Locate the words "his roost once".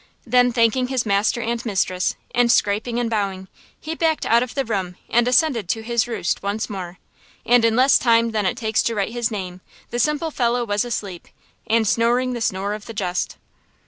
5.83-6.71